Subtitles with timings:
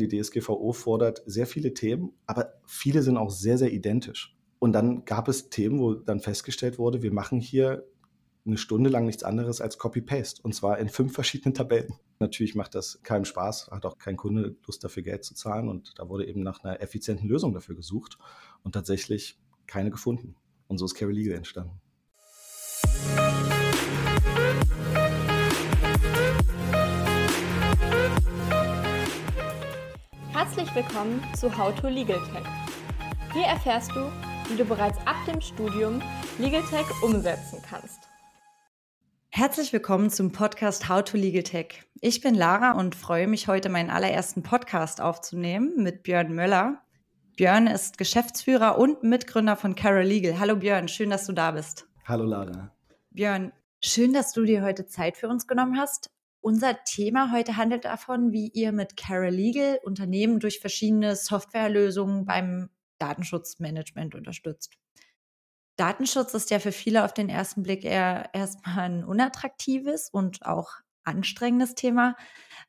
[0.00, 4.36] Die DSGVO fordert sehr viele Themen, aber viele sind auch sehr, sehr identisch.
[4.58, 7.86] Und dann gab es Themen, wo dann festgestellt wurde, wir machen hier
[8.46, 11.94] eine Stunde lang nichts anderes als Copy-Paste und zwar in fünf verschiedenen Tabellen.
[12.18, 15.98] Natürlich macht das keinem Spaß, hat auch kein Kunde Lust dafür Geld zu zahlen und
[15.98, 18.18] da wurde eben nach einer effizienten Lösung dafür gesucht
[18.62, 20.36] und tatsächlich keine gefunden.
[20.68, 21.80] Und so ist Carry Legal entstanden.
[30.50, 32.42] Herzlich willkommen zu How to Legal Tech.
[33.32, 34.10] Hier erfährst du,
[34.48, 36.02] wie du bereits ab dem Studium
[36.40, 38.00] Legal Tech umsetzen kannst.
[39.28, 41.84] Herzlich willkommen zum Podcast How to Legal Tech.
[42.00, 46.82] Ich bin Lara und freue mich heute meinen allerersten Podcast aufzunehmen mit Björn Möller.
[47.36, 50.40] Björn ist Geschäftsführer und Mitgründer von Carol Legal.
[50.40, 51.86] Hallo Björn, schön, dass du da bist.
[52.06, 52.74] Hallo Lara.
[53.12, 56.10] Björn, schön, dass du dir heute Zeit für uns genommen hast.
[56.42, 62.70] Unser Thema heute handelt davon, wie ihr mit Carol Legal Unternehmen durch verschiedene Softwarelösungen beim
[62.98, 64.74] Datenschutzmanagement unterstützt.
[65.76, 70.68] Datenschutz ist ja für viele auf den ersten Blick eher erstmal ein unattraktives und auch
[71.04, 72.16] anstrengendes Thema.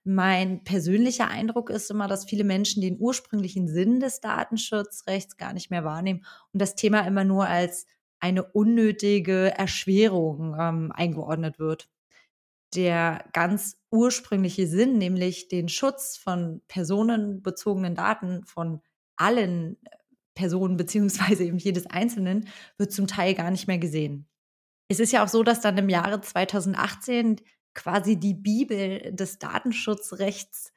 [0.03, 5.69] Mein persönlicher Eindruck ist immer, dass viele Menschen den ursprünglichen Sinn des Datenschutzrechts gar nicht
[5.69, 7.85] mehr wahrnehmen und das Thema immer nur als
[8.19, 11.89] eine unnötige Erschwerung ähm, eingeordnet wird
[12.75, 18.81] der ganz ursprüngliche Sinn, nämlich den Schutz von personenbezogenen Daten von
[19.17, 19.89] allen äh,
[20.33, 24.27] Personen beziehungsweise eben jedes Einzelnen, wird zum Teil gar nicht mehr gesehen.
[24.87, 27.37] Es ist ja auch so, dass dann im Jahre 2018
[27.73, 30.73] quasi die Bibel des Datenschutzrechts,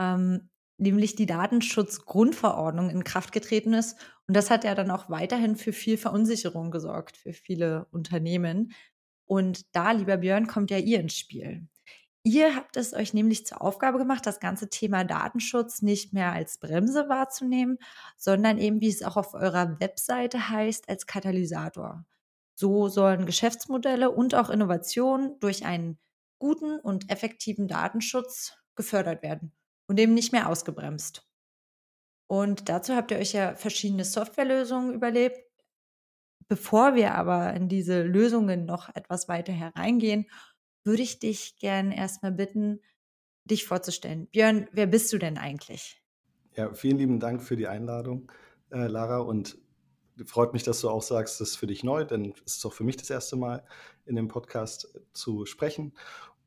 [0.00, 3.96] ähm, nämlich die Datenschutzgrundverordnung in Kraft getreten ist.
[4.28, 8.72] Und das hat ja dann auch weiterhin für viel Verunsicherung gesorgt für viele Unternehmen,
[9.26, 11.68] und da, lieber Björn, kommt ja ihr ins Spiel.
[12.22, 16.58] Ihr habt es euch nämlich zur Aufgabe gemacht, das ganze Thema Datenschutz nicht mehr als
[16.58, 17.78] Bremse wahrzunehmen,
[18.16, 22.04] sondern eben, wie es auch auf eurer Webseite heißt, als Katalysator.
[22.56, 25.98] So sollen Geschäftsmodelle und auch Innovationen durch einen
[26.40, 29.52] guten und effektiven Datenschutz gefördert werden
[29.86, 31.24] und eben nicht mehr ausgebremst.
[32.28, 35.38] Und dazu habt ihr euch ja verschiedene Softwarelösungen überlebt,
[36.48, 40.26] Bevor wir aber in diese Lösungen noch etwas weiter hereingehen,
[40.84, 42.80] würde ich dich gern erstmal bitten,
[43.44, 44.28] dich vorzustellen.
[44.28, 46.00] Björn, wer bist du denn eigentlich?
[46.54, 48.30] Ja, vielen lieben Dank für die Einladung,
[48.70, 49.18] äh, Lara.
[49.18, 49.58] Und
[50.24, 52.72] freut mich, dass du auch sagst, das ist für dich neu, denn es ist auch
[52.72, 53.64] für mich das erste Mal
[54.04, 55.92] in dem Podcast äh, zu sprechen.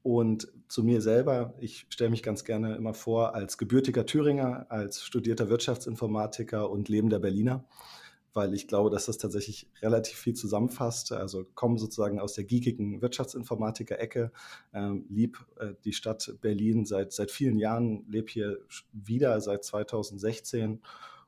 [0.01, 5.03] Und zu mir selber, ich stelle mich ganz gerne immer vor als gebürtiger Thüringer, als
[5.03, 7.65] studierter Wirtschaftsinformatiker und lebender Berliner
[8.33, 11.11] weil ich glaube, dass das tatsächlich relativ viel zusammenfasst.
[11.11, 14.31] Also komme sozusagen aus der geekigen Wirtschaftsinformatiker-Ecke,
[14.73, 18.59] ähm, lieb äh, die Stadt Berlin seit, seit vielen Jahren, lebe hier
[18.91, 20.81] wieder seit 2016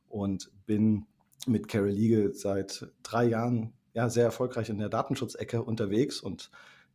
[0.09, 1.06] und bin
[1.47, 6.51] mit Carol Legal seit drei Jahren ja, sehr erfolgreich in der Datenschutzecke unterwegs und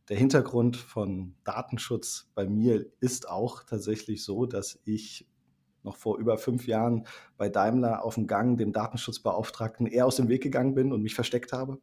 [0.09, 5.27] der Hintergrund von Datenschutz bei mir ist auch tatsächlich so, dass ich
[5.87, 10.29] noch vor über fünf Jahren bei Daimler auf dem Gang dem Datenschutzbeauftragten eher aus dem
[10.29, 11.79] Weg gegangen bin und mich versteckt habe.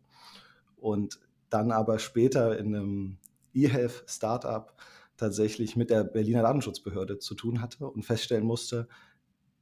[0.77, 1.19] Und
[1.51, 3.19] dann aber später in einem
[3.55, 4.73] eHealth-Startup
[5.17, 8.89] tatsächlich mit der Berliner Datenschutzbehörde zu tun hatte und feststellen musste,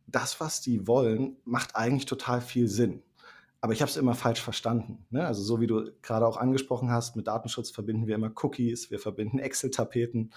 [0.06, 3.02] das, was die wollen, macht eigentlich total viel Sinn.
[3.60, 5.06] Aber ich habe es immer falsch verstanden.
[5.10, 5.24] Ne?
[5.24, 8.98] Also so wie du gerade auch angesprochen hast, mit Datenschutz verbinden wir immer Cookies, wir
[8.98, 10.32] verbinden Excel-Tapeten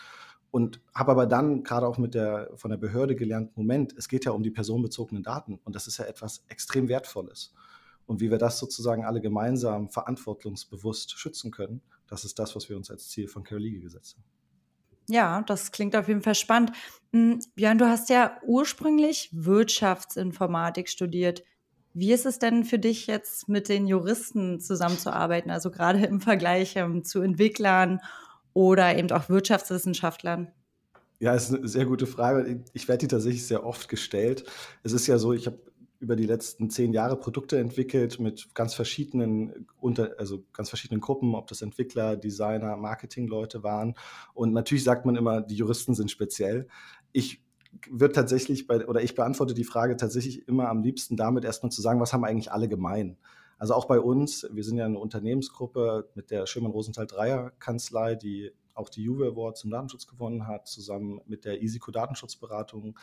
[0.56, 4.24] und habe aber dann gerade auch mit der von der Behörde gelernt, Moment, es geht
[4.24, 7.54] ja um die personenbezogenen Daten und das ist ja etwas extrem Wertvolles.
[8.06, 12.78] Und wie wir das sozusagen alle gemeinsam verantwortungsbewusst schützen können, das ist das, was wir
[12.78, 14.24] uns als Ziel von Carolige gesetzt haben.
[15.10, 16.72] Ja, das klingt auf jeden Fall spannend.
[17.12, 21.44] Hm, Björn, du hast ja ursprünglich Wirtschaftsinformatik studiert.
[21.94, 26.78] Wie ist es denn für dich jetzt mit den Juristen zusammenzuarbeiten, also gerade im Vergleich
[26.78, 28.00] ähm, zu Entwicklern
[28.56, 30.48] oder eben auch Wirtschaftswissenschaftlern?
[31.20, 32.64] Ja, ist eine sehr gute Frage.
[32.74, 34.46] Ich werde die tatsächlich sehr oft gestellt.
[34.82, 35.60] Es ist ja so, ich habe
[36.00, 41.36] über die letzten zehn Jahre Produkte entwickelt mit ganz verschiedenen unter, also ganz verschiedenen Gruppen,
[41.36, 43.96] ob das Entwickler, Designer, Marketingleute waren.
[44.34, 46.68] Und natürlich sagt man immer, die Juristen sind speziell.
[47.12, 47.44] Ich
[47.90, 51.82] wird tatsächlich bei, oder ich beantworte die Frage tatsächlich immer am liebsten damit erstmal zu
[51.82, 53.18] sagen, was haben eigentlich alle gemein?
[53.66, 59.02] Also auch bei uns, wir sind ja eine Unternehmensgruppe mit der Schirmann-Rosenthal-Dreier-Kanzlei, die auch die
[59.02, 62.96] Juve Award zum Datenschutz gewonnen hat, zusammen mit der Isico Datenschutzberatung.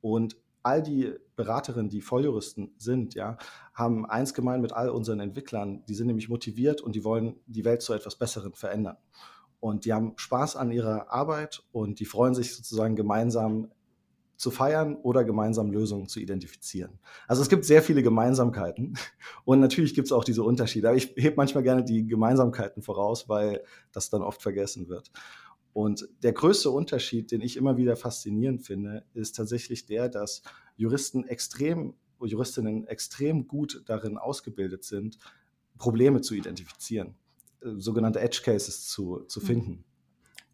[0.00, 3.36] Und all die Beraterinnen, die Volljuristen sind, ja,
[3.74, 5.82] haben eins gemein mit all unseren Entwicklern.
[5.88, 8.98] Die sind nämlich motiviert und die wollen die Welt zu etwas Besseren verändern.
[9.58, 13.72] Und die haben Spaß an ihrer Arbeit und die freuen sich sozusagen gemeinsam
[14.36, 16.98] zu feiern oder gemeinsam Lösungen zu identifizieren.
[17.26, 18.98] Also es gibt sehr viele Gemeinsamkeiten
[19.44, 20.88] und natürlich gibt es auch diese Unterschiede.
[20.88, 23.62] Aber ich hebe manchmal gerne die Gemeinsamkeiten voraus, weil
[23.92, 25.10] das dann oft vergessen wird.
[25.72, 30.42] Und der größte Unterschied, den ich immer wieder faszinierend finde, ist tatsächlich der, dass
[30.76, 35.18] Juristen extrem, Juristinnen extrem gut darin ausgebildet sind,
[35.76, 37.14] Probleme zu identifizieren,
[37.60, 39.44] äh, sogenannte Edge Cases zu, zu mhm.
[39.44, 39.84] finden.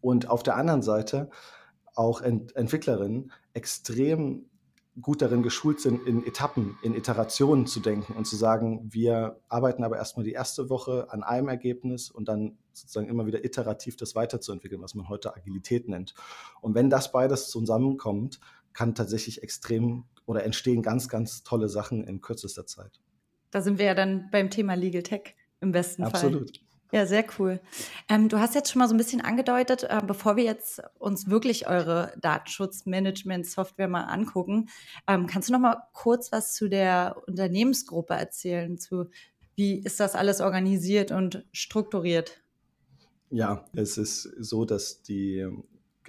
[0.01, 1.29] Und auf der anderen Seite
[1.95, 4.45] auch Ent Entwicklerinnen extrem
[5.01, 9.83] gut darin geschult sind, in Etappen, in Iterationen zu denken und zu sagen, wir arbeiten
[9.83, 14.13] aber erstmal die erste Woche an einem Ergebnis und dann sozusagen immer wieder iterativ das
[14.13, 16.13] weiterzuentwickeln, was man heute Agilität nennt.
[16.61, 18.39] Und wenn das beides zusammenkommt,
[18.73, 22.99] kann tatsächlich extrem oder entstehen ganz, ganz tolle Sachen in kürzester Zeit.
[23.51, 26.33] Da sind wir ja dann beim Thema Legal Tech im besten Absolut.
[26.33, 26.41] Fall.
[26.41, 26.72] Absolut.
[26.93, 27.59] Ja, sehr cool.
[28.07, 31.27] Ähm, du hast jetzt schon mal so ein bisschen angedeutet, äh, bevor wir jetzt uns
[31.27, 34.69] wirklich eure Datenschutzmanagement-Software mal angucken,
[35.07, 38.77] ähm, kannst du noch mal kurz was zu der Unternehmensgruppe erzählen?
[38.77, 39.09] Zu
[39.55, 42.43] wie ist das alles organisiert und strukturiert?
[43.31, 45.47] Ja, es ist so, dass die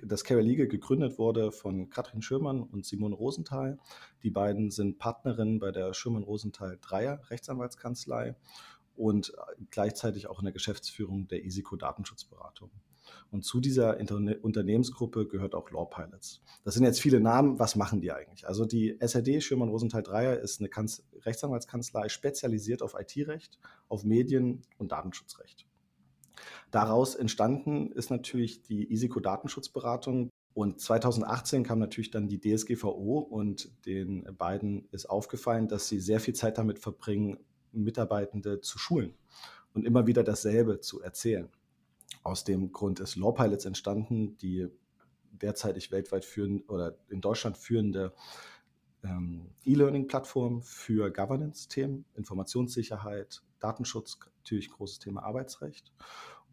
[0.03, 3.79] das Care Legal gegründet wurde von Katrin Schürmann und Simone Rosenthal.
[4.23, 8.35] Die beiden sind Partnerinnen bei der Schürmann-Rosenthal Dreier Rechtsanwaltskanzlei
[8.97, 9.33] und
[9.71, 12.71] gleichzeitig auch in der Geschäftsführung der ISICO Datenschutzberatung.
[13.31, 16.43] Und zu dieser Interne Unternehmensgruppe gehört auch Law Pilots.
[16.65, 17.59] Das sind jetzt viele Namen.
[17.59, 18.47] Was machen die eigentlich?
[18.47, 23.59] Also die SRD Schürmann Rosenthal Dreier ist eine Kanz Rechtsanwaltskanzlei spezialisiert auf IT-Recht,
[23.89, 25.67] auf Medien und Datenschutzrecht.
[26.71, 30.31] Daraus entstanden ist natürlich die ISICO Datenschutzberatung.
[30.55, 36.21] Und 2018 kam natürlich dann die DSGVO und den beiden ist aufgefallen, dass sie sehr
[36.21, 37.39] viel Zeit damit verbringen,
[37.83, 39.15] Mitarbeitende zu schulen
[39.73, 41.49] und immer wieder dasselbe zu erzählen.
[42.23, 44.69] Aus dem Grund ist Law Pilots entstanden, die
[45.33, 48.15] derzeitig weltweit führende oder in Deutschland führende
[49.03, 55.93] ähm, E-Learning-Plattform für Governance-Themen, Informationssicherheit, Datenschutz, natürlich großes Thema Arbeitsrecht.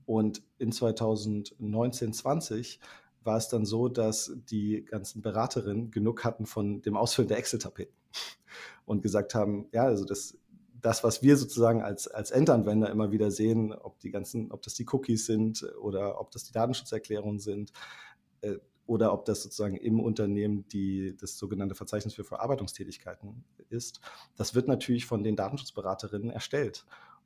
[0.06, 2.79] Und in 2019, 20
[3.23, 7.95] war es dann so, dass die ganzen Beraterinnen genug hatten von dem Ausfüllen der Excel-Tapeten
[8.85, 10.38] und gesagt haben, ja, also das
[10.81, 14.74] das, was wir sozusagen als, als Endanwender immer wieder sehen, ob die ganzen, ob das
[14.74, 17.72] die Cookies sind oder ob das die Datenschutzerklärungen sind
[18.42, 18.56] äh,
[18.86, 24.01] oder ob das sozusagen im Unternehmen die, das sogenannte Verzeichnis für Verarbeitungstätigkeiten ist,
[24.36, 26.86] das wird natürlich von den Datenschutzberaterinnen erstellt.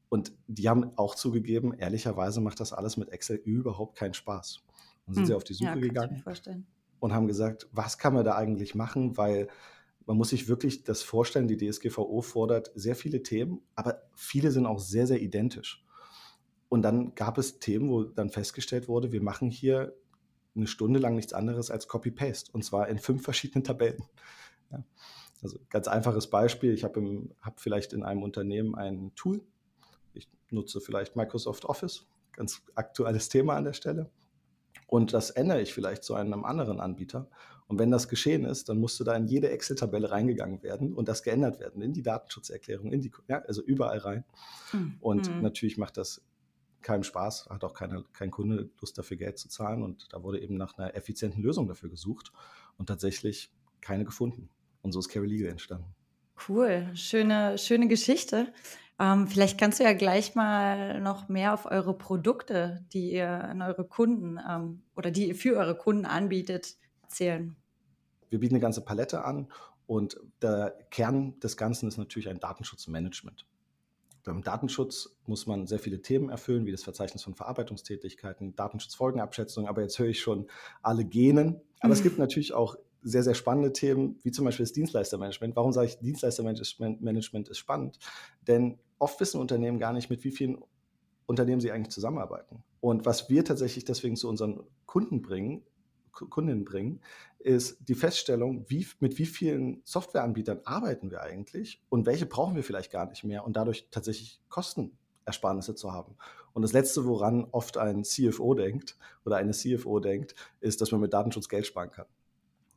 [0.09, 4.61] Und die haben auch zugegeben, ehrlicherweise macht das alles mit Excel überhaupt keinen Spaß.
[5.07, 5.27] Und sind hm.
[5.27, 6.23] sie auf die Suche ja, gegangen
[6.99, 9.47] und haben gesagt, was kann man da eigentlich machen, weil
[10.05, 14.65] man muss sich wirklich das vorstellen, die DSGVO fordert sehr viele Themen, aber viele sind
[14.65, 15.83] auch sehr, sehr identisch.
[16.69, 19.95] Und dann gab es Themen, wo dann festgestellt wurde, wir machen hier
[20.55, 24.03] eine Stunde lang nichts anderes als Copy-Paste und zwar in fünf verschiedenen Tabellen.
[24.71, 24.83] Ja.
[25.41, 29.43] Also ganz einfaches Beispiel, ich habe hab vielleicht in einem Unternehmen ein Tool,
[30.13, 34.09] ich nutze vielleicht Microsoft Office, ganz aktuelles Thema an der Stelle.
[34.87, 37.27] Und das ändere ich vielleicht zu einem anderen Anbieter.
[37.67, 41.23] Und wenn das geschehen ist, dann musste da in jede Excel-Tabelle reingegangen werden und das
[41.23, 44.23] geändert werden, in die Datenschutzerklärung, in die, ja, also überall rein.
[44.71, 44.97] Mhm.
[44.99, 45.41] Und hm.
[45.41, 46.21] natürlich macht das
[46.83, 49.81] keinen Spaß, hat auch keine, kein Kunde Lust dafür Geld zu zahlen.
[49.81, 52.31] Und da wurde eben nach einer effizienten Lösung dafür gesucht
[52.77, 54.49] und tatsächlich keine gefunden.
[54.83, 55.95] Und so ist Carry Legal entstanden.
[56.47, 58.53] Cool, schöne, schöne Geschichte.
[58.99, 63.61] Ähm, vielleicht kannst du ja gleich mal noch mehr auf eure Produkte, die ihr an
[63.61, 67.55] eure Kunden ähm, oder die ihr für eure Kunden anbietet, erzählen.
[68.29, 69.51] Wir bieten eine ganze Palette an
[69.85, 73.45] und der Kern des Ganzen ist natürlich ein Datenschutzmanagement.
[74.23, 79.83] Beim Datenschutz muss man sehr viele Themen erfüllen, wie das Verzeichnis von Verarbeitungstätigkeiten, Datenschutzfolgenabschätzung, aber
[79.83, 80.47] jetzt höre ich schon
[80.81, 81.61] alle Genen.
[81.79, 81.93] Aber mhm.
[81.93, 82.75] es gibt natürlich auch
[83.05, 85.55] sehr, sehr spannende Themen, wie zum Beispiel das Dienstleistermanagement.
[85.55, 87.99] Warum sage ich, Dienstleistermanagement ist spannend?
[88.47, 90.57] Denn oft wissen Unternehmen gar nicht, mit wie vielen
[91.27, 92.63] Unternehmen sie eigentlich zusammenarbeiten.
[92.81, 95.63] Und was wir tatsächlich deswegen zu unseren Kunden bringen,
[96.11, 97.01] Kundinnen bringen,
[97.39, 102.63] ist die Feststellung, wie, mit wie vielen Softwareanbietern arbeiten wir eigentlich und welche brauchen wir
[102.63, 106.15] vielleicht gar nicht mehr und dadurch tatsächlich Kostenersparnisse zu haben.
[106.53, 111.01] Und das Letzte, woran oft ein CFO denkt oder eine CFO denkt, ist, dass man
[111.01, 112.07] mit Datenschutz Geld sparen kann.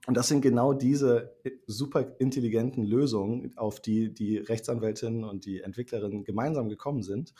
[0.08, 1.36] Und das sind genau diese
[1.66, 7.34] super intelligenten Lösungen, auf die die Rechtsanwältinnen und die Entwicklerinnen gemeinsam gekommen sind,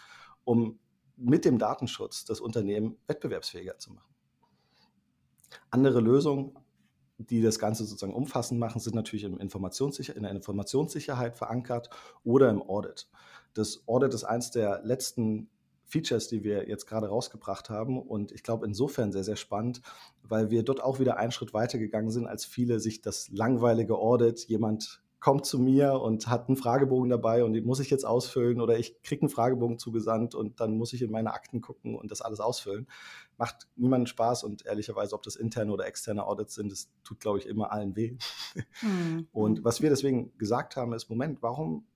[0.45, 0.79] um
[1.17, 4.15] mit dem Datenschutz das Unternehmen wettbewerbsfähiger zu machen.
[5.71, 6.59] Andere Lösungen,
[7.17, 11.89] die das Ganze sozusagen umfassend machen, sind natürlich im Informationssicher in der Informationssicherheit verankert
[12.23, 13.09] oder im Audit.
[13.55, 15.49] Das Audit ist eines der letzten
[15.89, 18.01] Features, die wir jetzt gerade rausgebracht haben.
[18.01, 19.81] Und ich glaube, insofern sehr, sehr spannend,
[20.23, 23.97] weil wir dort auch wieder einen Schritt weiter gegangen sind, als viele sich das langweilige
[23.97, 28.05] Audit, jemand kommt zu mir und hat einen Fragebogen dabei und den muss ich jetzt
[28.05, 31.97] ausfüllen oder ich kriege einen Fragebogen zugesandt und dann muss ich in meine Akten gucken
[31.97, 32.87] und das alles ausfüllen.
[33.37, 37.39] Macht niemandem Spaß und ehrlicherweise, ob das interne oder externe Audits sind, das tut, glaube
[37.39, 38.17] ich, immer allen weh.
[38.83, 39.27] Mhm.
[39.33, 41.87] Und was wir deswegen gesagt haben, ist, Moment, warum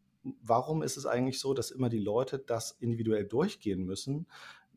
[0.43, 4.27] warum ist es eigentlich so, dass immer die Leute das individuell durchgehen müssen,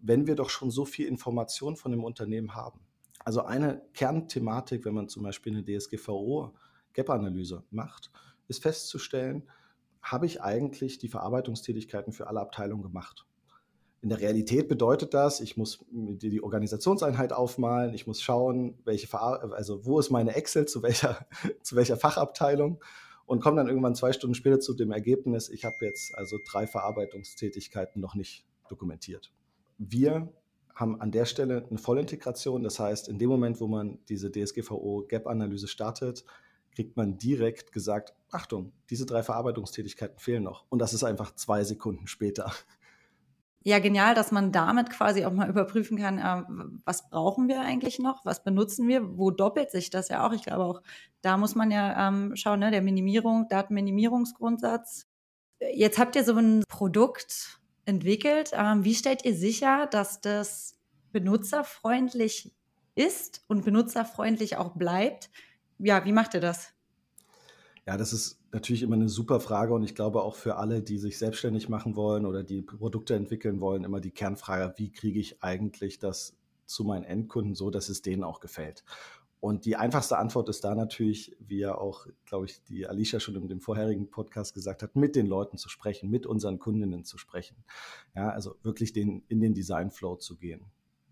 [0.02, 2.80] wenn wir doch schon so viel Information von dem Unternehmen haben?
[3.24, 6.54] Also eine Kernthematik, wenn man zum Beispiel eine DSGVO
[6.94, 8.12] Gap-Analyse macht,
[8.48, 9.50] ist festzustellen,
[10.02, 13.26] habe ich eigentlich die Verarbeitungstätigkeiten für alle Abteilungen gemacht?
[14.02, 19.84] In der Realität bedeutet das, ich muss die Organisationseinheit aufmalen, ich muss schauen, welche also
[19.84, 21.26] wo ist meine Excel zu welcher,
[21.64, 22.80] zu welcher Fachabteilung
[23.26, 26.68] und komme dann irgendwann zwei Stunden später zu dem Ergebnis, ich habe jetzt also drei
[26.68, 29.32] Verarbeitungstätigkeiten noch nicht dokumentiert.
[29.78, 30.32] Wir
[30.74, 35.68] haben an der Stelle eine Vollintegration, das heißt, in dem Moment, wo man diese DSGVO-Gap-Analyse
[35.68, 36.26] startet,
[36.72, 40.66] kriegt man direkt gesagt, Achtung, diese drei Verarbeitungstätigkeiten fehlen noch.
[40.70, 42.52] Und das ist einfach zwei Sekunden später.
[43.68, 46.44] Ja, genial, dass man damit quasi auch mal überprüfen kann, äh,
[46.86, 50.34] was brauchen wir eigentlich noch, was benutzen wir, wo doppelt sich das ja auch.
[50.34, 50.82] Ich glaube auch,
[51.24, 55.08] da muss man ja ähm, schauen, ne, der Minimierung, Datenminimierungsgrundsatz.
[55.74, 58.52] Jetzt habt ihr so ein Produkt entwickelt.
[58.54, 60.78] Ähm, wie stellt ihr sicher, dass das
[61.12, 62.54] benutzerfreundlich
[62.94, 65.32] ist und benutzerfreundlich auch bleibt?
[65.80, 66.75] Ja, wie macht ihr das?
[67.88, 70.98] Ja, das ist natürlich immer eine super Frage und ich glaube auch für alle, die
[70.98, 75.44] sich selbstständig machen wollen oder die Produkte entwickeln wollen, immer die Kernfrage, wie kriege ich
[75.44, 78.84] eigentlich das zu meinen Endkunden so, dass es denen auch gefällt.
[79.40, 83.36] Und die einfachste Antwort ist da natürlich, wie ja auch, glaube ich, die Alicia schon
[83.36, 87.20] in dem vorherigen Podcast gesagt hat, mit den Leuten zu sprechen, mit unseren Kundinnen zu
[87.20, 87.58] sprechen.
[88.16, 90.66] Ja, also wirklich den, in den Design Flow zu gehen.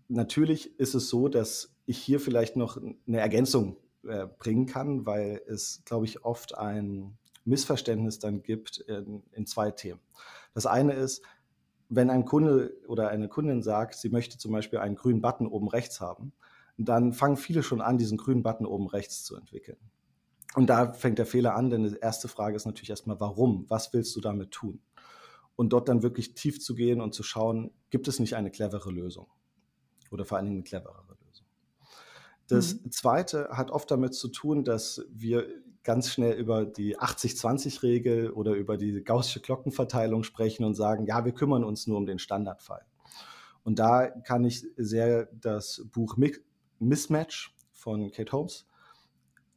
[0.08, 3.76] Natürlich ist es so, dass ich hier vielleicht noch eine Ergänzung
[4.08, 9.70] äh, bringen kann, weil es, glaube ich, oft ein Missverständnis dann gibt in, in zwei
[9.70, 10.00] Themen.
[10.54, 11.22] Das eine ist,
[11.88, 15.68] wenn ein Kunde oder eine Kundin sagt, sie möchte zum Beispiel einen grünen Button oben
[15.68, 16.32] rechts haben,
[16.76, 19.78] dann fangen viele schon an, diesen grünen Button oben rechts zu entwickeln.
[20.54, 23.66] Und da fängt der Fehler an, denn die erste Frage ist natürlich erstmal, warum?
[23.68, 24.80] Was willst du damit tun?
[25.56, 28.90] Und dort dann wirklich tief zu gehen und zu schauen, gibt es nicht eine clevere
[28.90, 29.26] Lösung?
[30.10, 31.03] Oder vor allen Dingen eine Lösung.
[32.48, 32.90] Das mhm.
[32.90, 35.46] zweite hat oft damit zu tun, dass wir
[35.82, 41.32] ganz schnell über die 80-20-Regel oder über die gaußsche Glockenverteilung sprechen und sagen, ja, wir
[41.32, 42.84] kümmern uns nur um den Standardfall.
[43.62, 46.16] Und da kann ich sehr das Buch
[46.78, 48.66] Mismatch von Kate Holmes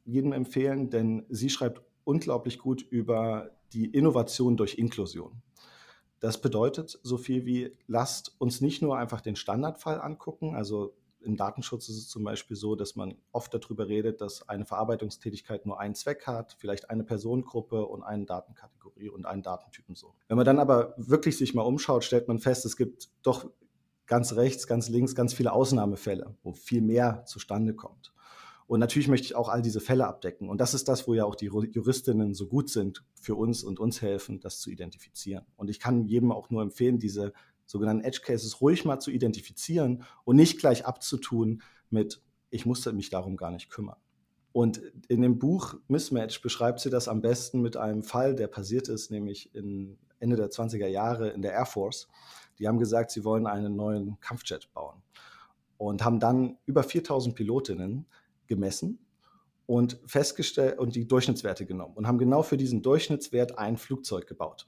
[0.04, 5.42] jedem empfehlen, denn sie schreibt unglaublich gut über die Innovation durch Inklusion.
[6.20, 11.36] Das bedeutet so viel wie, lasst uns nicht nur einfach den Standardfall angucken, also im
[11.36, 15.80] Datenschutz ist es zum Beispiel so, dass man oft darüber redet, dass eine Verarbeitungstätigkeit nur
[15.80, 20.14] einen Zweck hat, vielleicht eine Personengruppe und eine Datenkategorie und einen Datentypen so.
[20.28, 23.50] Wenn man dann aber wirklich sich mal umschaut, stellt man fest, es gibt doch
[24.06, 28.12] ganz rechts, ganz links ganz viele Ausnahmefälle, wo viel mehr zustande kommt.
[28.66, 30.50] Und natürlich möchte ich auch all diese Fälle abdecken.
[30.50, 33.80] Und das ist das, wo ja auch die Juristinnen so gut sind für uns und
[33.80, 35.46] uns helfen, das zu identifizieren.
[35.56, 37.32] Und ich kann jedem auch nur empfehlen, diese
[37.68, 43.10] sogenannten Edge Cases ruhig mal zu identifizieren und nicht gleich abzutun mit, ich musste mich
[43.10, 43.98] darum gar nicht kümmern.
[44.52, 48.88] Und in dem Buch Mismatch beschreibt sie das am besten mit einem Fall, der passiert
[48.88, 52.08] ist, nämlich Ende der 20er Jahre in der Air Force.
[52.58, 55.02] Die haben gesagt, sie wollen einen neuen Kampfjet bauen
[55.76, 58.06] und haben dann über 4000 Pilotinnen
[58.46, 58.98] gemessen
[59.66, 64.66] und festgestellt und die Durchschnittswerte genommen und haben genau für diesen Durchschnittswert ein Flugzeug gebaut.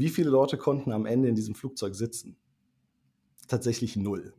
[0.00, 2.38] Wie viele Leute konnten am Ende in diesem Flugzeug sitzen?
[3.48, 4.32] Tatsächlich null.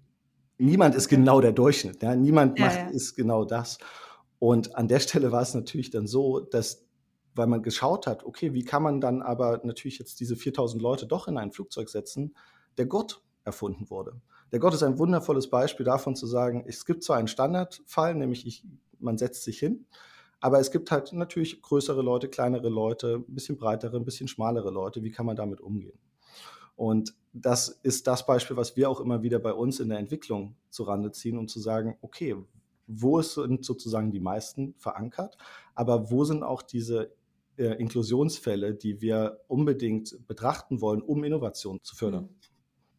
[0.58, 2.02] Niemand ist genau der Durchschnitt.
[2.02, 2.16] Ja?
[2.16, 2.88] Niemand ja, macht, ja.
[2.88, 3.78] ist genau das.
[4.40, 6.88] Und an der Stelle war es natürlich dann so, dass,
[7.36, 11.06] weil man geschaut hat, okay, wie kann man dann aber natürlich jetzt diese 4000 Leute
[11.06, 12.36] doch in ein Flugzeug setzen,
[12.80, 14.20] der Gott erfunden wurde.
[14.52, 18.48] Der Gott ist ein wundervolles Beispiel davon zu sagen, es gibt zwar einen Standardfall, nämlich
[18.48, 18.66] ich,
[18.98, 19.86] man setzt sich hin,
[20.42, 24.72] aber es gibt halt natürlich größere Leute, kleinere Leute, ein bisschen breitere, ein bisschen schmalere
[24.72, 25.04] Leute.
[25.04, 25.98] Wie kann man damit umgehen?
[26.76, 30.56] Und das ist das Beispiel, was wir auch immer wieder bei uns in der Entwicklung
[30.70, 32.36] zurande ziehen, um zu sagen, okay,
[32.88, 35.38] wo sind sozusagen die meisten verankert,
[35.76, 37.14] aber wo sind auch diese
[37.58, 42.30] äh, Inklusionsfälle, die wir unbedingt betrachten wollen, um Innovation zu fördern.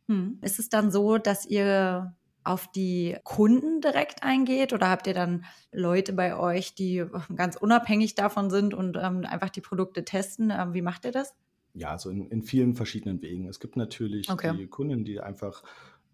[0.07, 0.17] Hm.
[0.17, 0.39] hm.
[0.43, 5.45] Ist es dann so, dass ihr auf die Kunden direkt eingeht oder habt ihr dann
[5.73, 7.05] Leute bei euch, die
[7.37, 10.51] ganz unabhängig davon sind und ähm, einfach die Produkte testen?
[10.51, 11.35] Ähm, wie macht ihr das?
[11.75, 13.49] Ja, also in, in vielen verschiedenen Wegen.
[13.49, 14.53] Es gibt natürlich Okay.
[14.53, 15.65] die Kunden, die einfach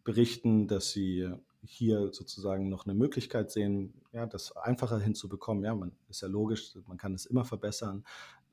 [0.04, 1.32] berichten, dass sie
[1.64, 5.64] hier sozusagen noch eine Möglichkeit sehen, ja, das einfacher hinzubekommen.
[5.64, 8.04] Ja, man ist ja logisch, man kann es immer verbessern.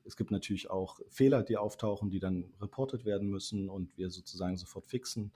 [0.04, 4.56] Es gibt natürlich auch Fehler, die auftauchen, die dann reportet werden müssen und wir sozusagen
[4.56, 5.32] sofort fixen.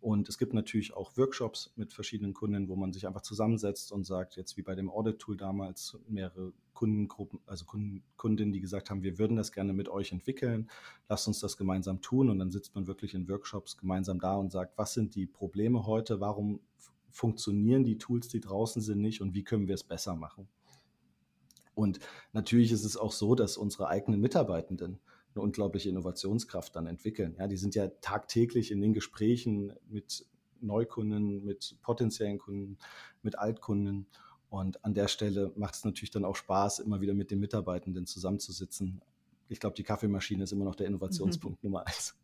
[0.00, 4.04] Und es gibt natürlich auch Workshops mit verschiedenen Kunden, wo man sich einfach zusammensetzt und
[4.04, 7.64] sagt, jetzt wie bei dem Audit-Tool damals, mehrere Kundengruppen, also
[8.16, 10.70] Kundinnen, die gesagt haben, wir würden das gerne mit euch entwickeln,
[11.08, 12.30] lasst uns das gemeinsam tun.
[12.30, 15.86] Und dann sitzt man wirklich in Workshops gemeinsam da und sagt, was sind die Probleme
[15.86, 16.60] heute, warum
[17.10, 20.48] funktionieren die Tools, die draußen sind, nicht und wie können wir es besser machen.
[21.74, 21.98] Und
[22.32, 25.00] natürlich ist es auch so, dass unsere eigenen Mitarbeitenden
[25.38, 27.36] eine unglaubliche Innovationskraft dann entwickeln.
[27.38, 30.26] Ja, die sind ja tagtäglich in den Gesprächen mit
[30.60, 32.78] Neukunden, mit potenziellen Kunden,
[33.22, 34.06] mit Altkunden.
[34.50, 38.06] Und an der Stelle macht es natürlich dann auch Spaß, immer wieder mit den Mitarbeitenden
[38.06, 39.00] zusammenzusitzen.
[39.48, 41.70] Ich glaube, die Kaffeemaschine ist immer noch der Innovationspunkt mhm.
[41.70, 42.16] Nummer eins.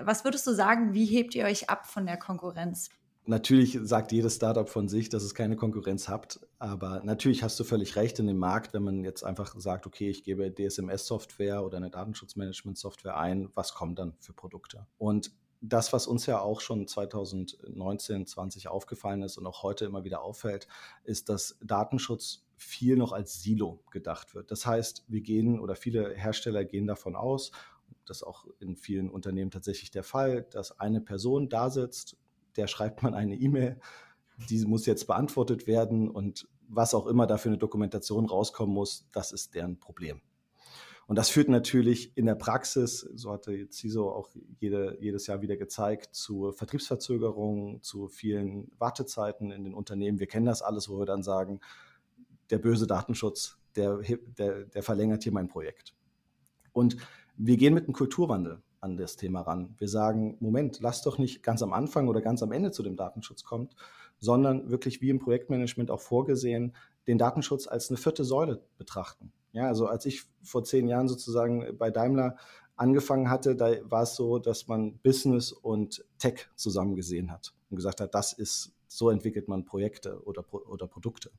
[0.00, 2.90] Was würdest du sagen, wie hebt ihr euch ab von der Konkurrenz?
[3.26, 7.64] Natürlich sagt jedes Startup von sich, dass es keine Konkurrenz habt, aber natürlich hast du
[7.64, 11.78] völlig recht in dem Markt, wenn man jetzt einfach sagt, okay, ich gebe DSMS-Software oder
[11.78, 14.86] eine Datenschutzmanagement-Software ein, was kommen dann für Produkte?
[14.98, 20.04] Und das, was uns ja auch schon 2019, 20 aufgefallen ist und auch heute immer
[20.04, 20.68] wieder auffällt,
[21.04, 24.50] ist, dass Datenschutz viel noch als Silo gedacht wird.
[24.50, 27.52] Das heißt, wir gehen oder viele Hersteller gehen davon aus,
[28.04, 32.18] das ist auch in vielen Unternehmen tatsächlich der Fall, dass eine Person da sitzt,
[32.56, 33.78] der schreibt man eine E-Mail,
[34.48, 39.06] die muss jetzt beantwortet werden und was auch immer da für eine Dokumentation rauskommen muss,
[39.12, 40.20] das ist deren Problem.
[41.06, 45.56] Und das führt natürlich in der Praxis, so hatte CISO auch jede, jedes Jahr wieder
[45.56, 50.18] gezeigt, zu Vertriebsverzögerungen, zu vielen Wartezeiten in den Unternehmen.
[50.18, 51.60] Wir kennen das alles, wo wir dann sagen,
[52.48, 53.98] der böse Datenschutz, der,
[54.38, 55.94] der, der verlängert hier mein Projekt.
[56.72, 56.96] Und
[57.36, 59.74] wir gehen mit einem Kulturwandel an das Thema ran.
[59.78, 62.96] Wir sagen, Moment, lass doch nicht ganz am Anfang oder ganz am Ende zu dem
[62.96, 63.74] Datenschutz kommt,
[64.20, 66.76] sondern wirklich wie im Projektmanagement auch vorgesehen,
[67.06, 69.32] den Datenschutz als eine vierte Säule betrachten.
[69.52, 72.36] Ja, also als ich vor zehn Jahren sozusagen bei Daimler
[72.76, 77.76] angefangen hatte, da war es so, dass man Business und Tech zusammen gesehen hat und
[77.76, 81.30] gesagt hat, das ist, so entwickelt man Projekte oder, oder Produkte.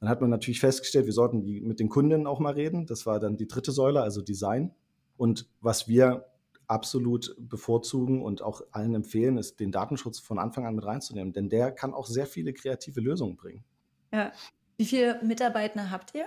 [0.00, 2.86] Dann hat man natürlich festgestellt, wir sollten mit den Kunden auch mal reden.
[2.86, 4.74] Das war dann die dritte Säule, also Design.
[5.16, 6.26] Und was wir
[6.68, 11.48] absolut bevorzugen und auch allen empfehlen, ist, den Datenschutz von Anfang an mit reinzunehmen, denn
[11.48, 13.64] der kann auch sehr viele kreative Lösungen bringen.
[14.12, 14.32] Ja.
[14.76, 16.26] Wie viele Mitarbeiter habt ihr?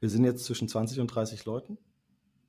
[0.00, 1.78] Wir sind jetzt zwischen 20 und 30 Leuten.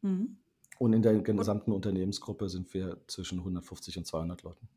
[0.01, 0.37] Mhm.
[0.79, 4.67] Und in der gesamten Unternehmensgruppe sind wir zwischen 150 und 200 Leuten.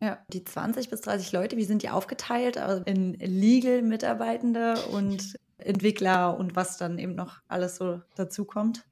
[0.00, 2.58] Ja, die 20 bis 30 Leute, wie sind die aufgeteilt?
[2.58, 8.84] Also in Legal-Mitarbeitende und Entwickler und was dann eben noch alles so dazu kommt?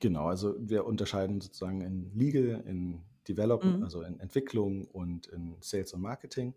[0.00, 3.84] Genau, also wir unterscheiden sozusagen in Legal, in Development, mhm.
[3.84, 6.54] also in Entwicklung und in Sales und Marketing.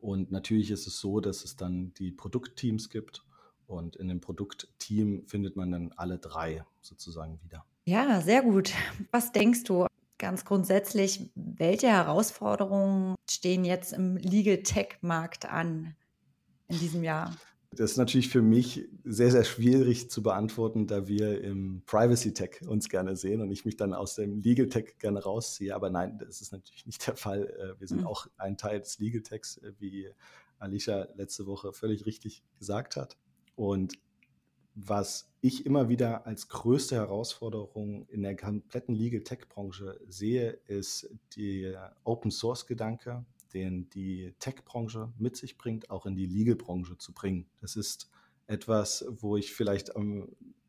[0.00, 3.22] Und natürlich ist es so, dass es dann die Produktteams gibt
[3.66, 7.64] und in dem Produktteam findet man dann alle drei sozusagen wieder.
[7.84, 8.72] Ja, sehr gut.
[9.10, 9.86] Was denkst du
[10.18, 15.94] ganz grundsätzlich, welche Herausforderungen stehen jetzt im Legal Tech Markt an
[16.68, 17.36] in diesem Jahr?
[17.72, 22.62] Das ist natürlich für mich sehr, sehr schwierig zu beantworten, da wir im Privacy Tech
[22.66, 25.74] uns gerne sehen und ich mich dann aus dem Legal Tech gerne rausziehe.
[25.74, 27.46] Aber nein, das ist natürlich nicht der Fall.
[27.46, 28.06] Äh, wir sind mhm.
[28.08, 30.08] auch ein Teil des Legal Techs, äh, wie
[30.58, 33.16] Alicia letzte Woche völlig richtig gesagt hat.
[33.54, 33.94] Und
[34.74, 41.08] was ich immer wieder als größte Herausforderung in der kompletten Legal Tech Branche sehe, ist
[41.36, 47.12] der Open Source Gedanke, den die Tech-Branche mit sich bringt, auch in die Legal-Branche zu
[47.12, 47.46] bringen.
[47.60, 48.10] Das ist
[48.46, 49.92] etwas, wo ich vielleicht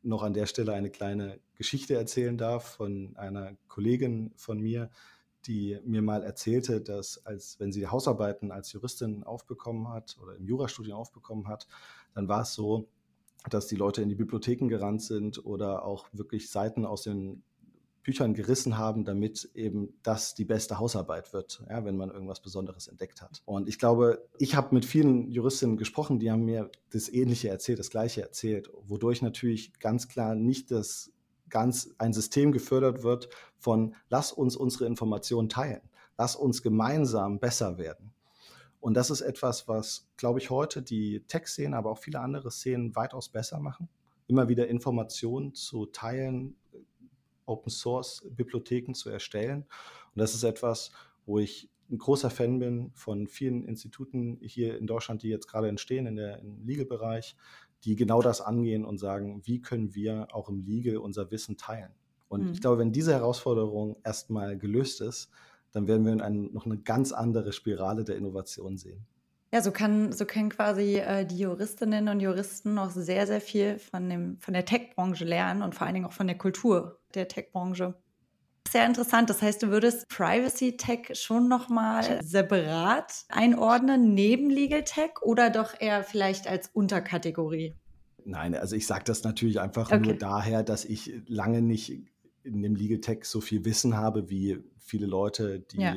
[0.03, 4.89] noch an der Stelle eine kleine Geschichte erzählen darf von einer Kollegin von mir,
[5.45, 10.45] die mir mal erzählte, dass als wenn sie Hausarbeiten als Juristin aufbekommen hat oder im
[10.45, 11.67] Jurastudium aufbekommen hat,
[12.13, 12.87] dann war es so,
[13.49, 17.43] dass die Leute in die Bibliotheken gerannt sind oder auch wirklich Seiten aus den
[18.03, 22.87] Büchern gerissen haben, damit eben das die beste Hausarbeit wird, ja, wenn man irgendwas Besonderes
[22.87, 23.41] entdeckt hat.
[23.45, 27.79] Und ich glaube, ich habe mit vielen Juristinnen gesprochen, die haben mir das Ähnliche erzählt,
[27.79, 31.11] das Gleiche erzählt, wodurch natürlich ganz klar nicht das
[31.49, 35.81] ganz ein System gefördert wird von lass uns unsere Informationen teilen,
[36.17, 38.13] lass uns gemeinsam besser werden.
[38.79, 42.95] Und das ist etwas, was, glaube ich, heute die Tech-Szene, aber auch viele andere Szenen
[42.95, 43.89] weitaus besser machen.
[44.25, 46.55] Immer wieder Informationen zu teilen,
[47.45, 49.61] Open Source Bibliotheken zu erstellen.
[50.13, 50.91] Und das ist etwas,
[51.25, 55.67] wo ich ein großer Fan bin von vielen Instituten hier in Deutschland, die jetzt gerade
[55.67, 57.35] entstehen in der, im Legal-Bereich,
[57.83, 61.91] die genau das angehen und sagen, wie können wir auch im Legal unser Wissen teilen.
[62.29, 62.53] Und Mhm.
[62.53, 65.29] ich glaube, wenn diese Herausforderung erstmal gelöst ist,
[65.71, 69.05] dann werden wir in ein, noch eine ganz andere Spirale der Innovation sehen.
[69.53, 73.79] Ja, so kann, so können quasi äh, die Juristinnen und Juristen noch sehr, sehr viel
[73.79, 77.27] von, dem, von der Tech-Branche lernen und vor allen Dingen auch von der Kultur der
[77.27, 78.01] Tech-Branche.
[78.69, 79.29] Sehr interessant.
[79.29, 85.73] Das heißt, du würdest Privacy Tech schon nochmal separat einordnen, neben Legal Tech oder doch
[85.79, 87.75] eher vielleicht als Unterkategorie?
[88.23, 89.97] Nein, also ich sage das natürlich einfach Okay.
[89.97, 92.10] nur daher, dass ich lange nicht
[92.43, 95.93] in dem Legal Tech so viel Wissen habe wie viele Leute, die Ja.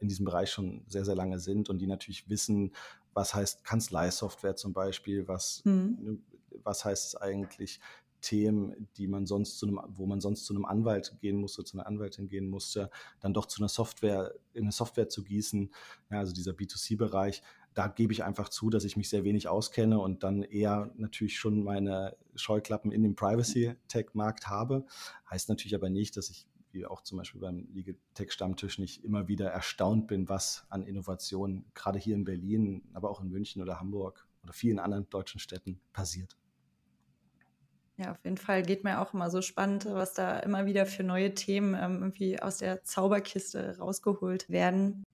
[0.00, 2.72] in diesem Bereich schon sehr, sehr lange sind und die natürlich wissen,
[3.14, 6.22] was heißt Kanzleisoftware zum Beispiel, was, Hm.
[6.62, 7.80] was heißt es eigentlich,
[8.20, 11.76] Themen, die man sonst zu einem, wo man sonst zu einem Anwalt gehen musste, zu
[11.76, 15.70] einer Anwältin gehen musste, dann doch zu einer Software, in eine Software zu gießen,
[16.10, 17.42] ja, also dieser B2C-Bereich,
[17.74, 21.38] da gebe ich einfach zu, dass ich mich sehr wenig auskenne und dann eher natürlich
[21.38, 24.86] schon meine Scheuklappen in dem Privacy-Tech-Markt habe.
[25.28, 29.26] Heißt natürlich aber nicht, dass ich, wie auch zum Beispiel beim Legal Tech-Stammtisch, nicht immer
[29.26, 33.80] wieder erstaunt bin, was an Innovationen gerade hier in Berlin, aber auch in München oder
[33.80, 36.36] Hamburg oder vielen anderen deutschen Städten passiert.
[37.96, 41.04] Ja, auf jeden Fall geht mir auch immer so spannend, was da immer wieder für
[41.04, 45.04] neue Themen ähm, irgendwie aus der Zauberkiste rausgeholt werden.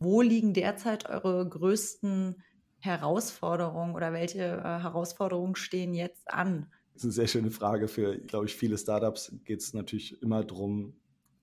[0.00, 2.42] Wo liegen derzeit eure größten
[2.78, 6.72] Herausforderungen oder welche äh, Herausforderungen stehen jetzt an?
[6.94, 7.88] Das ist eine sehr schöne Frage.
[7.88, 11.00] Für, glaube ich, viele Startups geht es natürlich immer darum,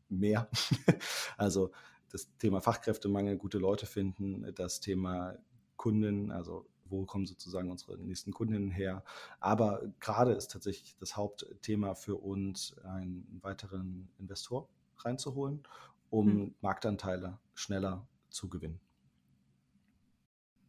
[0.10, 0.50] mehr.
[1.38, 1.72] also
[2.12, 5.38] das Thema Fachkräftemangel, gute Leute finden, das Thema
[5.78, 9.04] Kunden, also wo kommen sozusagen unsere nächsten Kundinnen her.
[9.40, 15.64] Aber gerade ist tatsächlich das Hauptthema für uns, einen weiteren Investor reinzuholen,
[16.10, 16.56] um Hm.
[16.62, 18.80] Marktanteile schneller zu gewinnen.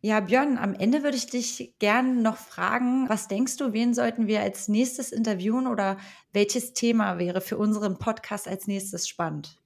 [0.03, 4.29] Ja, Björn, am Ende würde ich dich gerne noch fragen, was denkst du, wen sollten
[4.29, 5.97] wir als nächstes interviewen oder
[6.33, 9.61] welches Thema wäre für unseren Podcast als nächstes spannend?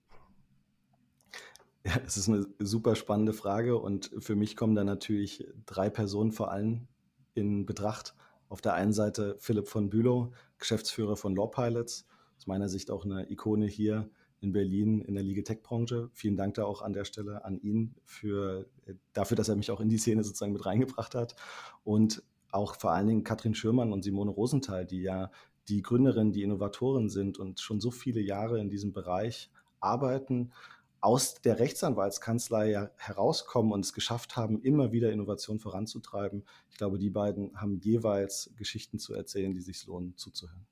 [1.85, 6.33] Ja, das ist eine super spannende Frage und für mich kommen da natürlich drei Personen
[6.33, 6.89] vor allem
[7.35, 8.15] in Betracht.
[8.49, 13.05] Auf der einen Seite Philipp von Bülow, Geschäftsführer von Law Pilots, aus meiner Sicht auch
[13.05, 14.09] eine Ikone hier
[14.41, 16.11] in Berlin in der Legal Tech Branche.
[16.13, 18.67] Vielen Dank da auch an der Stelle an ihn für,
[19.13, 21.37] dafür, dass er mich auch in die Szene sozusagen mit reingebracht hat.
[21.85, 25.31] Und auch vor allen Dingen Katrin Schürmann und Simone Rosenthal, die ja
[25.69, 30.53] die Gründerinnen, die Innovatoren sind und schon so viele Jahre in diesem Bereich arbeiten,
[31.01, 36.45] aus der Rechtsanwaltskanzlei ja herauskommen und es geschafft haben, immer wieder Innovation voranzutreiben.
[36.71, 40.67] Ich glaube, die beiden haben jeweils Geschichten zu erzählen, die sich lohnen zuzuhören.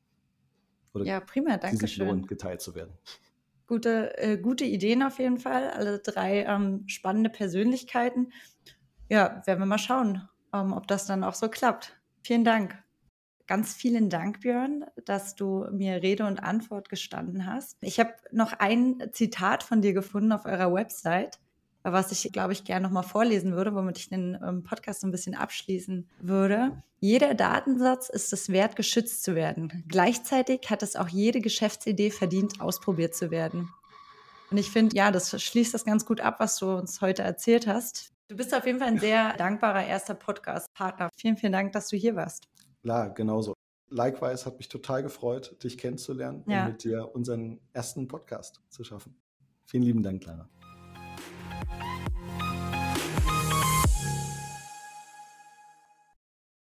[0.93, 2.07] Oder ja, prima, danke die sich schön.
[2.07, 2.93] lohnen, geteilt zu werden.
[3.69, 5.71] Gute, äh, gute Ideen auf jeden Fall.
[5.71, 8.33] Alle drei ähm, spannende Persönlichkeiten.
[9.09, 11.97] Ja, werden wir mal schauen, ähm, ob das dann auch so klappt.
[12.23, 12.83] Vielen Dank.
[13.47, 17.79] Ganz vielen Dank, Björn, dass du mir Rede und Antwort gestanden hast.
[17.81, 21.39] Ich habe noch ein Zitat von dir gefunden auf eurer Website,
[21.83, 25.11] was ich, glaube ich, gerne nochmal vorlesen würde, womit ich den ähm, Podcast so ein
[25.11, 26.83] bisschen abschließen würde.
[27.01, 29.85] Jeder Datensatz ist es wert, geschützt zu werden.
[29.89, 33.71] Gleichzeitig hat es auch jede Geschäftsidee verdient, ausprobiert zu werden.
[34.51, 37.67] Und ich finde, ja, das schließt das ganz gut ab, was du uns heute erzählt
[37.67, 38.13] hast.
[38.29, 41.09] Du bist auf jeden Fall ein sehr dankbarer erster Podcast-Partner.
[41.17, 42.49] Vielen, vielen Dank, dass du hier warst.
[42.83, 43.55] Klar, genauso.
[43.91, 46.65] Likewise hat mich total gefreut, dich kennenzulernen Ja.
[46.65, 49.17] und mit dir unseren ersten Podcast zu schaffen.
[49.67, 50.49] Vielen lieben Dank, Clara.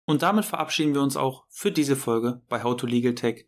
[0.06, 3.46] Und damit verabschieden wir uns auch für diese Folge bei How to Legal Tech.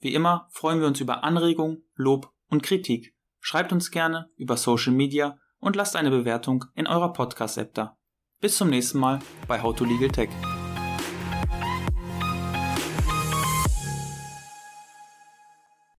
[0.00, 3.14] Wie immer freuen wir uns über Anregungen, Lob und Kritik.
[3.40, 7.98] Schreibt uns gerne über Social Media und lasst eine Bewertung in eurer Podcast-App da.
[8.40, 10.61] Bis zum nächsten Mal bei How to Legal Tech.